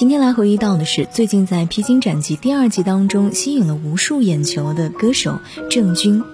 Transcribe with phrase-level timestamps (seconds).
[0.00, 6.24] 今天来回忆到的是最近在《披荆斩棘》第二季当中吸引了无数眼球的歌手郑钧。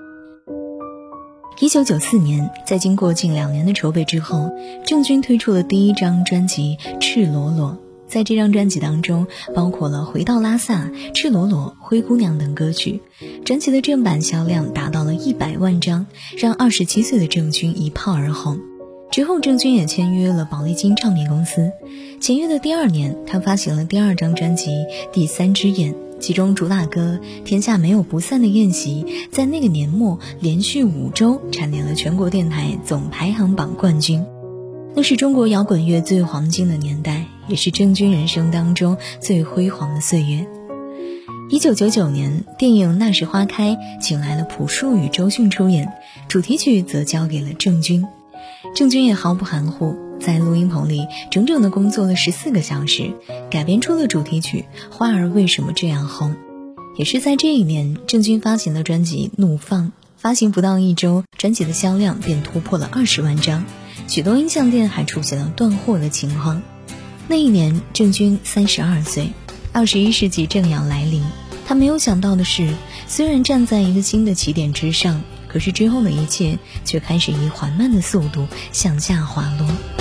[1.59, 4.53] 一九九四年，在经过近两年的筹备之后，
[4.87, 7.71] 郑钧推出了第一张专辑《赤裸裸》。
[8.07, 13.03] 在这张专辑当中，包括了《回到拉萨》《赤裸裸》《灰姑娘》等歌曲。
[13.45, 16.07] 专辑的正版销量达到了一百万张，
[16.39, 18.61] 让二十七岁的郑钧一炮而红。
[19.11, 21.73] 之后，郑钧也签约了宝丽金唱片公司。
[22.21, 24.71] 签约的第二年，他发行了第二张专辑
[25.13, 34.23] 《第三只眼》，其中主打歌《天下没有不散的宴席》在那个年末连续五周蝉联了全国电台总排行榜冠军。
[34.95, 40.47] 那是中国摇滚乐最黄金的年代，也是郑钧人生当中最辉煌的岁月。
[41.49, 43.73] 一九九九年，电影《那时花开》
[44.03, 45.91] 请来了朴树与周迅出演，
[46.29, 48.07] 主题曲则交给了郑钧。
[48.77, 53.11] 郑钧也毫不含糊，在录音棚里整整的工作了十四个小时，
[53.51, 56.33] 改编出了主题曲《花儿为什么这样红》。
[56.99, 59.87] 也是在这一年，郑钧发行了专辑《怒放》，
[60.19, 63.65] 发行不到一周，专辑的销量便突破了二十万张，
[64.09, 66.61] 许多音像店还出现了断货的情况。
[67.29, 69.31] 那一年，郑钧三十二岁，
[69.73, 71.23] 二十一世纪正要来临。
[71.67, 72.75] 他没有想到的是，
[73.09, 75.23] 虽然站在一个新的起点之上。
[75.49, 79.96] 可是之后的一切却开始以缓慢的速度向下滑落。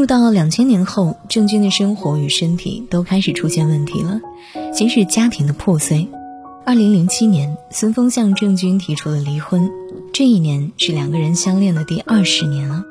[0.00, 4.18] 入到两千年后，郑钧的生活与身体都开始出现问题了。
[4.72, 6.08] 先是家庭的破碎。
[6.64, 9.70] 二零零七年，孙峰向郑钧提出了离婚。
[10.14, 12.82] 这一年是两个人相恋的第二十年了，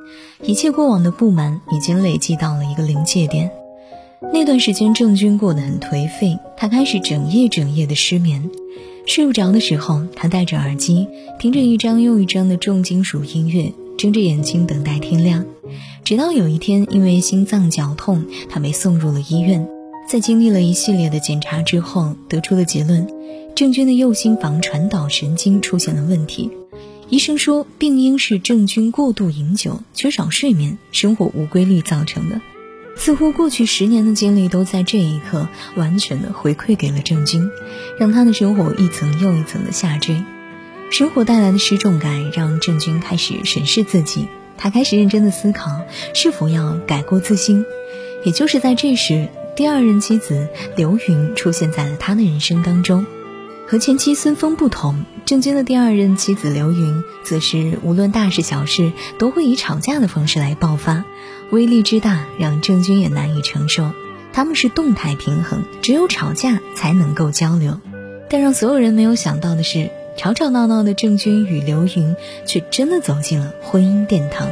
[0.44, 3.50] 一切过往的不满已经累积到了一个临界点。
[4.31, 8.51] 那段时间，郑钧过得很颓废，他开始整夜整夜的失眠。
[9.07, 11.07] 睡不着的时候，他戴着耳机，
[11.39, 15.46] 听着一张又一张的重金属音乐，睁着眼睛等待天亮。
[16.06, 19.68] 直到有一天，因为心脏绞痛，他被送入了医院。
[20.07, 23.06] 在经历了一系列的检查之后，得出了结论：
[23.54, 26.50] 郑钧的右心房传导神经出现了问题。
[27.10, 32.40] 医生说，病因是郑钧过度饮酒、缺少睡眠、生活无规律造成的。
[32.96, 37.50] 似乎过去十年的经历都在这一刻完全的回馈给了郑钧，
[38.00, 40.24] 让他的生活一层又一层的下坠。
[40.89, 44.27] 生活带来的失重感让郑钧开始审视自己。
[44.57, 45.71] 他开始认真的思考
[46.13, 47.65] 是否要改过自新，
[48.25, 53.06] 也就是在这时，第二任妻子刘云出现在了他的人生当中。
[53.68, 61.06] 和前妻孙峰不同，郑钧的第二任妻子刘云则是无论大事小事都会以吵架的方式来爆发，
[61.51, 63.91] 威力之大让郑钧也难以承受。
[64.33, 67.80] 他们是动态平衡，只有吵架才能够交流。
[68.30, 69.89] 但让所有人没有想到的是。
[70.19, 72.13] 吵吵闹闹的郑钧与刘云，
[72.45, 74.50] 却真的走进了婚姻殿堂。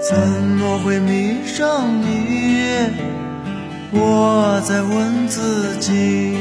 [0.00, 2.58] 怎么会迷上你？
[3.92, 6.34] 我在问自己。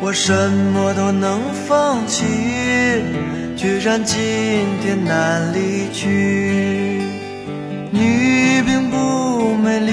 [0.00, 2.24] 我什么都能放弃，
[3.54, 4.16] 居然今
[4.82, 7.02] 天难离去。
[7.90, 9.92] 你并不美丽，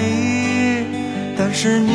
[1.37, 1.91] 但是你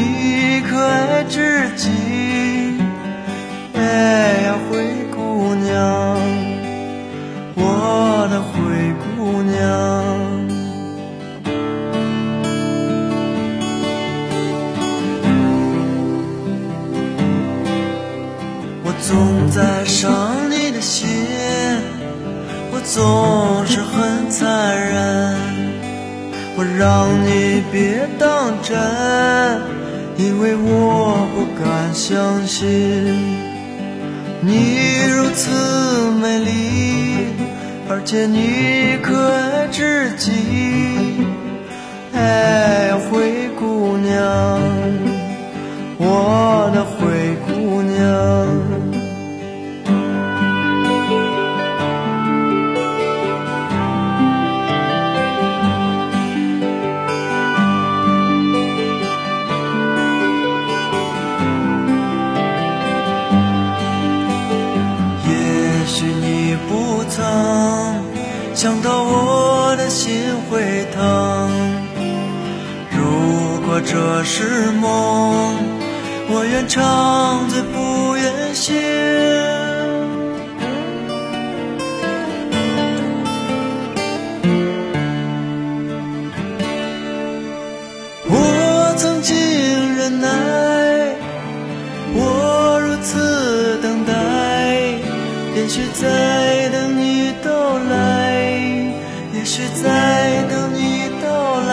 [19.03, 21.09] 总在伤你的心，
[22.71, 24.47] 我总是很残
[24.81, 25.37] 忍，
[26.57, 28.79] 我让你别当真，
[30.17, 32.63] 因为我不敢相信。
[34.41, 35.51] 你如此
[36.21, 37.27] 美丽，
[37.89, 40.31] 而且你可爱至极，
[42.15, 44.61] 哎，灰姑娘，
[45.99, 46.62] 我
[67.15, 67.23] 曾
[68.55, 71.51] 想到我的心会疼。
[72.91, 75.55] 如果这是梦，
[76.31, 78.75] 我愿长醉不愿醒。
[88.25, 89.37] 我曾经
[89.97, 90.29] 忍耐，
[92.15, 94.13] 我如此等待，
[95.55, 96.32] 也许在
[99.83, 101.73] 在等你到来。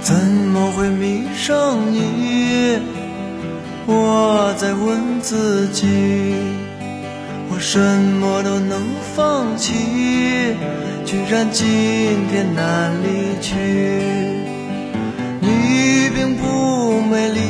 [0.00, 0.14] 怎
[0.52, 2.80] 么会迷上你？
[3.86, 6.71] 我在问自己。
[7.54, 8.80] 我什么都能
[9.14, 9.74] 放弃，
[11.04, 13.52] 居然今天难离去。
[15.38, 17.40] 你并不美丽，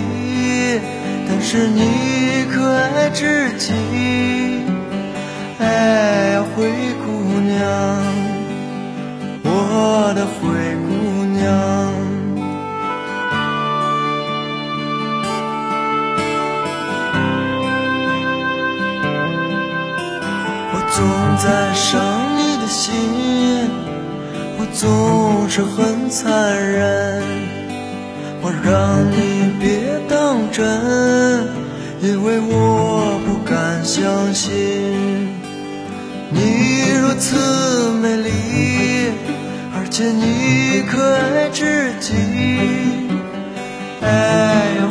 [1.29, 3.73] 但是你可爱至极。
[5.61, 6.67] 哎呀，灰
[7.05, 7.63] 姑娘，
[9.45, 10.41] 我的灰
[10.83, 10.91] 姑
[11.39, 11.82] 娘。
[21.43, 22.01] 在伤
[22.39, 22.95] 你的心，
[24.59, 27.21] 我总是很残忍，
[28.41, 30.65] 我让你别当真，
[32.01, 34.53] 因为我不敢相信
[36.31, 38.31] 你如此美丽，
[39.75, 42.13] 而且你可爱至极。
[44.01, 44.07] 哎
[44.79, 44.89] 呀，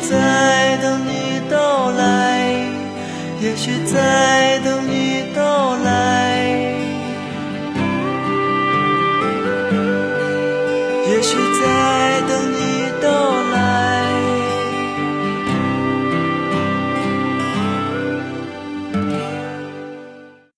[0.00, 2.48] 在等你到来
[3.40, 5.11] 也许在等你